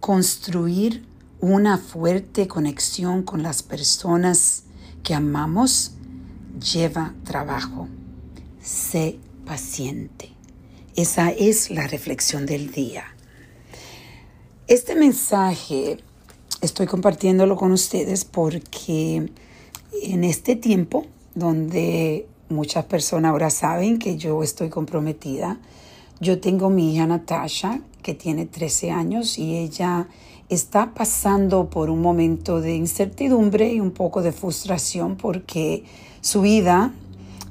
construir 0.00 1.06
una 1.40 1.78
fuerte 1.78 2.48
conexión 2.48 3.22
con 3.22 3.42
las 3.42 3.62
personas 3.62 4.64
que 5.02 5.14
amamos 5.14 5.92
lleva 6.72 7.14
trabajo. 7.24 7.88
Sé 8.62 9.18
paciente. 9.44 10.32
Esa 10.96 11.30
es 11.30 11.70
la 11.70 11.86
reflexión 11.86 12.46
del 12.46 12.72
día. 12.72 13.04
Este 14.66 14.94
mensaje 14.94 15.98
estoy 16.60 16.86
compartiéndolo 16.86 17.56
con 17.56 17.72
ustedes 17.72 18.24
porque 18.24 19.30
en 20.02 20.24
este 20.24 20.56
tiempo 20.56 21.06
donde 21.34 22.26
muchas 22.48 22.84
personas 22.86 23.30
ahora 23.30 23.50
saben 23.50 23.98
que 23.98 24.16
yo 24.16 24.42
estoy 24.42 24.68
comprometida, 24.68 25.58
yo 26.20 26.40
tengo 26.40 26.70
mi 26.70 26.94
hija 26.94 27.06
Natasha 27.06 27.80
que 28.02 28.14
tiene 28.14 28.46
13 28.46 28.90
años 28.90 29.38
y 29.38 29.56
ella 29.56 30.08
está 30.48 30.94
pasando 30.94 31.70
por 31.70 31.90
un 31.90 32.02
momento 32.02 32.60
de 32.60 32.74
incertidumbre 32.74 33.72
y 33.72 33.80
un 33.80 33.92
poco 33.92 34.22
de 34.22 34.32
frustración 34.32 35.16
porque 35.16 35.84
su 36.20 36.42
vida 36.42 36.92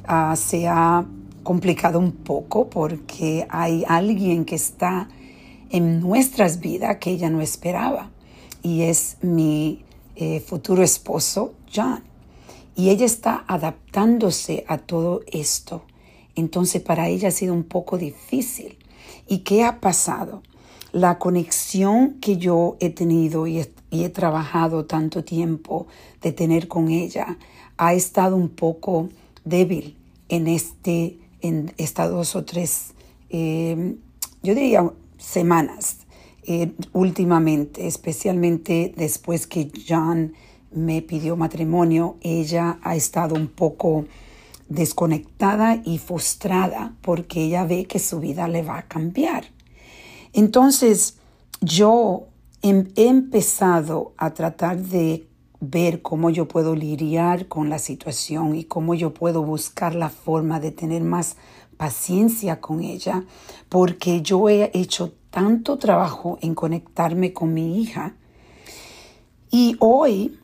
uh, 0.07 0.35
se 0.35 0.67
ha 0.67 1.05
complicado 1.43 1.99
un 1.99 2.11
poco 2.11 2.69
porque 2.69 3.47
hay 3.49 3.85
alguien 3.87 4.45
que 4.45 4.55
está 4.55 5.07
en 5.69 5.99
nuestras 5.99 6.59
vidas 6.59 6.97
que 6.97 7.11
ella 7.11 7.29
no 7.29 7.41
esperaba 7.41 8.09
y 8.61 8.81
es 8.81 9.17
mi 9.21 9.83
eh, 10.15 10.41
futuro 10.41 10.83
esposo 10.83 11.53
John. 11.73 12.03
Y 12.75 12.89
ella 12.89 13.05
está 13.05 13.43
adaptándose 13.47 14.63
a 14.67 14.77
todo 14.77 15.21
esto. 15.31 15.83
Entonces 16.35 16.81
para 16.81 17.07
ella 17.07 17.27
ha 17.29 17.31
sido 17.31 17.53
un 17.53 17.63
poco 17.63 17.97
difícil. 17.97 18.78
¿Y 19.27 19.39
qué 19.39 19.63
ha 19.63 19.79
pasado? 19.79 20.41
la 20.91 21.19
conexión 21.19 22.15
que 22.19 22.37
yo 22.37 22.77
he 22.79 22.89
tenido 22.89 23.47
y 23.47 23.59
he, 23.91 24.09
trabajado 24.09 24.85
tanto 24.85 25.23
tiempo 25.23 25.87
de 26.21 26.31
tener 26.31 26.67
con 26.67 26.89
ella 26.89 27.37
ha 27.77 27.93
estado 27.93 28.35
un 28.35 28.49
poco 28.49 29.09
débil 29.45 29.97
en 30.29 30.47
este 30.47 31.17
en 31.41 31.73
estas 31.77 32.09
dos 32.09 32.35
o 32.35 32.43
tres 32.43 32.93
em, 33.29 33.97
yo 34.43 34.55
diría 34.55 34.91
semanas 35.17 35.97
eh, 36.43 36.71
últimamente 36.93 37.87
especialmente 37.87 38.93
después 38.95 39.47
que 39.47 39.71
John 39.87 40.33
me 40.71 41.01
pidió 41.01 41.35
matrimonio 41.35 42.17
ella 42.21 42.79
ha 42.81 42.95
estado 42.95 43.35
un 43.35 43.47
poco 43.47 44.05
desconectada 44.69 45.81
y 45.83 45.97
frustrada 45.97 46.95
porque 47.01 47.43
ella 47.43 47.65
ve 47.65 47.85
que 47.85 47.99
su 47.99 48.19
vida 48.19 48.47
le 48.47 48.61
va 48.61 48.77
a 48.77 48.87
cambiar 48.87 49.45
entonces, 50.33 51.17
yo 51.61 52.27
he 52.61 52.85
empezado 52.95 54.13
a 54.17 54.33
tratar 54.33 54.77
de 54.77 55.27
ver 55.59 56.01
cómo 56.01 56.29
yo 56.29 56.47
puedo 56.47 56.75
lidiar 56.75 57.47
con 57.47 57.69
la 57.69 57.79
situación 57.79 58.55
y 58.55 58.63
cómo 58.63 58.93
yo 58.93 59.13
puedo 59.13 59.43
buscar 59.43 59.95
la 59.95 60.09
forma 60.09 60.59
de 60.59 60.71
tener 60.71 61.03
más 61.03 61.35
paciencia 61.77 62.61
con 62.61 62.81
ella, 62.81 63.25
porque 63.69 64.21
yo 64.21 64.49
he 64.49 64.71
hecho 64.73 65.13
tanto 65.29 65.77
trabajo 65.77 66.37
en 66.41 66.53
conectarme 66.55 67.33
con 67.33 67.53
mi 67.53 67.81
hija. 67.81 68.15
Y 69.51 69.75
hoy, 69.79 70.37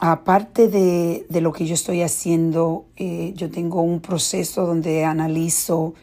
aparte 0.00 0.68
de, 0.68 1.26
lo 1.40 1.52
que 1.52 1.66
yo 1.66 1.74
estoy 1.74 2.00
haciendo, 2.00 2.86
eh, 2.96 3.34
yo 3.36 3.50
tengo 3.50 3.82
un 3.82 4.00
proceso 4.00 4.66
donde 4.66 5.04
analizo 5.04 5.94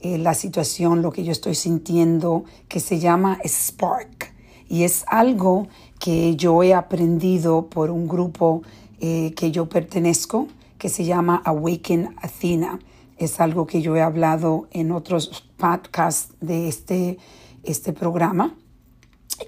eh, 0.00 0.18
la 0.18 0.34
situación, 0.34 1.00
lo 1.00 1.10
que 1.10 1.24
yo 1.24 1.32
estoy 1.32 1.54
sintiendo, 1.54 2.44
que 2.68 2.80
se 2.80 2.98
llama 2.98 3.38
Spark. 3.44 4.34
Y 4.68 4.82
es 4.82 5.04
algo 5.08 5.68
que 5.98 6.36
yo 6.36 6.62
he 6.62 6.74
aprendido 6.74 7.68
por 7.70 7.90
un 7.90 8.06
grupo 8.06 8.62
eh, 9.00 9.32
que 9.34 9.50
yo 9.50 9.70
pertenezco, 9.70 10.48
que 10.76 10.90
se 10.90 11.06
llama 11.06 11.40
Awaken 11.42 12.14
Athena. 12.20 12.78
Es 13.16 13.40
algo 13.40 13.66
que 13.66 13.80
yo 13.80 13.96
he 13.96 14.02
hablado 14.02 14.68
en 14.70 14.92
otros 14.92 15.44
podcasts 15.56 16.34
de 16.42 16.68
este, 16.68 17.16
este 17.62 17.94
programa. 17.94 18.54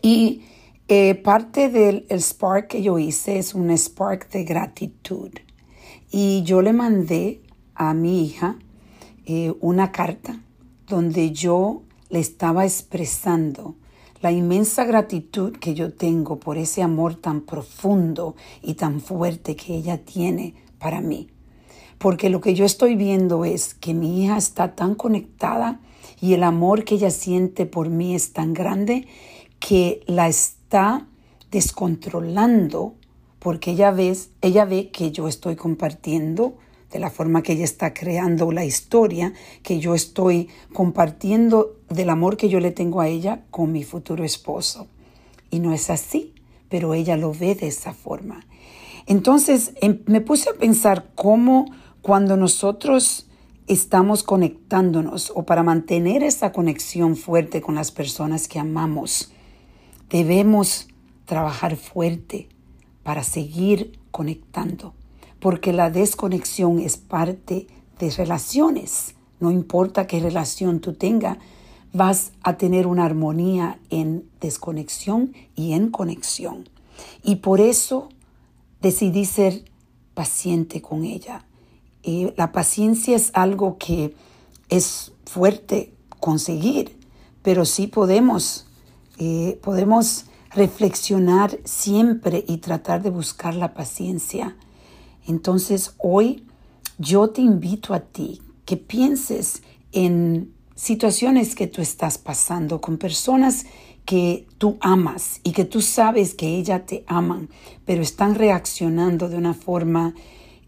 Y 0.00 0.44
eh, 0.88 1.14
parte 1.14 1.68
del 1.68 2.06
Spark 2.10 2.68
que 2.68 2.82
yo 2.82 2.98
hice 2.98 3.38
es 3.38 3.54
un 3.54 3.70
Spark 3.76 4.30
de 4.30 4.44
gratitud. 4.44 5.30
Y 6.10 6.42
yo 6.44 6.62
le 6.62 6.72
mandé 6.72 7.42
a 7.74 7.92
mi 7.92 8.24
hija 8.24 8.58
eh, 9.26 9.54
una 9.60 9.92
carta 9.92 10.40
donde 10.86 11.32
yo 11.32 11.82
le 12.08 12.20
estaba 12.20 12.64
expresando 12.64 13.74
la 14.22 14.32
inmensa 14.32 14.84
gratitud 14.84 15.52
que 15.58 15.74
yo 15.74 15.92
tengo 15.92 16.40
por 16.40 16.56
ese 16.56 16.82
amor 16.82 17.14
tan 17.14 17.42
profundo 17.42 18.34
y 18.62 18.74
tan 18.74 19.00
fuerte 19.00 19.54
que 19.54 19.74
ella 19.74 19.98
tiene 19.98 20.54
para 20.78 21.02
mí. 21.02 21.28
Porque 21.98 22.30
lo 22.30 22.40
que 22.40 22.54
yo 22.54 22.64
estoy 22.64 22.96
viendo 22.96 23.44
es 23.44 23.74
que 23.74 23.92
mi 23.92 24.24
hija 24.24 24.38
está 24.38 24.74
tan 24.74 24.94
conectada 24.94 25.80
y 26.20 26.32
el 26.32 26.42
amor 26.42 26.84
que 26.84 26.94
ella 26.94 27.10
siente 27.10 27.66
por 27.66 27.90
mí 27.90 28.14
es 28.14 28.32
tan 28.32 28.54
grande 28.54 29.06
que 29.60 30.00
la 30.06 30.28
descontrolando 31.50 32.94
porque 33.38 33.72
ella 33.72 33.90
ve, 33.90 34.16
ella 34.42 34.64
ve 34.64 34.90
que 34.90 35.10
yo 35.10 35.28
estoy 35.28 35.56
compartiendo 35.56 36.56
de 36.90 36.98
la 36.98 37.10
forma 37.10 37.42
que 37.42 37.52
ella 37.52 37.64
está 37.64 37.92
creando 37.92 38.50
la 38.50 38.64
historia, 38.64 39.32
que 39.62 39.78
yo 39.78 39.94
estoy 39.94 40.48
compartiendo 40.72 41.76
del 41.88 42.10
amor 42.10 42.36
que 42.36 42.48
yo 42.48 42.60
le 42.60 42.70
tengo 42.70 43.00
a 43.00 43.08
ella 43.08 43.42
con 43.50 43.72
mi 43.72 43.84
futuro 43.84 44.24
esposo. 44.24 44.86
Y 45.50 45.60
no 45.60 45.72
es 45.72 45.90
así, 45.90 46.34
pero 46.68 46.94
ella 46.94 47.16
lo 47.16 47.32
ve 47.32 47.54
de 47.54 47.68
esa 47.68 47.92
forma. 47.92 48.46
Entonces 49.06 49.72
em, 49.80 50.00
me 50.06 50.20
puse 50.20 50.50
a 50.50 50.54
pensar 50.54 51.10
cómo 51.14 51.66
cuando 52.02 52.36
nosotros 52.36 53.26
estamos 53.66 54.22
conectándonos 54.22 55.30
o 55.34 55.44
para 55.44 55.62
mantener 55.62 56.22
esa 56.22 56.52
conexión 56.52 57.16
fuerte 57.16 57.60
con 57.60 57.74
las 57.74 57.90
personas 57.90 58.48
que 58.48 58.58
amamos, 58.58 59.30
debemos 60.10 60.88
trabajar 61.26 61.76
fuerte 61.76 62.48
para 63.02 63.22
seguir 63.22 63.98
conectando 64.10 64.94
porque 65.40 65.72
la 65.72 65.90
desconexión 65.90 66.78
es 66.78 66.96
parte 66.96 67.66
de 67.98 68.10
relaciones. 68.10 69.14
No 69.40 69.50
importa 69.50 70.06
qué 70.06 70.20
relación 70.20 70.80
tú 70.80 70.94
tengas, 70.94 71.38
vas 71.92 72.32
a 72.42 72.56
tener 72.56 72.86
una 72.86 73.04
armonía 73.04 73.78
en 73.90 74.28
desconexión 74.40 75.34
y 75.54 75.72
en 75.72 75.90
conexión. 75.90 76.68
Y 77.22 77.36
por 77.36 77.60
eso 77.60 78.08
decidí 78.80 79.24
ser 79.24 79.64
paciente 80.14 80.82
con 80.82 81.04
ella. 81.04 81.44
Y 82.02 82.32
la 82.36 82.52
paciencia 82.52 83.16
es 83.16 83.30
algo 83.34 83.78
que 83.78 84.14
es 84.68 85.12
fuerte 85.24 85.92
conseguir, 86.20 86.98
pero 87.42 87.64
sí 87.64 87.86
podemos, 87.86 88.66
eh, 89.18 89.58
podemos 89.62 90.26
reflexionar 90.54 91.58
siempre 91.64 92.44
y 92.48 92.58
tratar 92.58 93.02
de 93.02 93.10
buscar 93.10 93.54
la 93.54 93.74
paciencia 93.74 94.56
entonces 95.26 95.94
hoy 95.98 96.46
yo 96.98 97.30
te 97.30 97.42
invito 97.42 97.94
a 97.94 98.00
ti 98.00 98.40
que 98.64 98.76
pienses 98.76 99.62
en 99.92 100.52
situaciones 100.74 101.54
que 101.54 101.66
tú 101.66 101.82
estás 101.82 102.18
pasando 102.18 102.80
con 102.80 102.98
personas 102.98 103.66
que 104.04 104.46
tú 104.56 104.78
amas 104.80 105.40
y 105.44 105.52
que 105.52 105.66
tú 105.66 105.82
sabes 105.82 106.34
que 106.34 106.56
ellas 106.56 106.86
te 106.86 107.04
aman, 107.06 107.50
pero 107.84 108.00
están 108.00 108.36
reaccionando 108.36 109.28
de 109.28 109.36
una 109.36 109.52
forma 109.52 110.14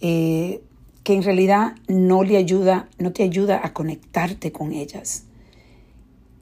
eh, 0.00 0.62
que 1.04 1.14
en 1.14 1.22
realidad 1.22 1.74
no 1.88 2.22
le 2.22 2.36
ayuda, 2.36 2.90
no 2.98 3.12
te 3.12 3.22
ayuda 3.22 3.60
a 3.64 3.72
conectarte 3.72 4.52
con 4.52 4.72
ellas. 4.72 5.24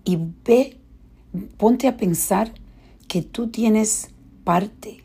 Y 0.04 0.18
ve, 0.44 0.77
ponte 1.56 1.88
a 1.88 1.96
pensar 1.96 2.52
que 3.06 3.22
tú 3.22 3.48
tienes 3.48 4.10
parte, 4.44 5.04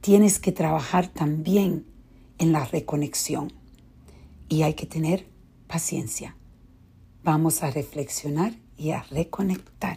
tienes 0.00 0.38
que 0.38 0.52
trabajar 0.52 1.08
también 1.08 1.86
en 2.38 2.52
la 2.52 2.64
reconexión. 2.64 3.52
Y 4.48 4.62
hay 4.62 4.74
que 4.74 4.86
tener 4.86 5.26
paciencia. 5.66 6.36
Vamos 7.24 7.62
a 7.62 7.70
reflexionar 7.70 8.54
y 8.76 8.90
a 8.90 9.02
reconectar. 9.04 9.96